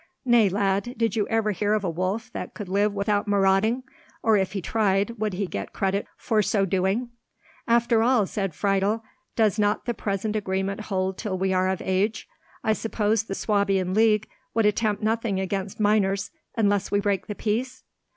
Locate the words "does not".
9.35-9.85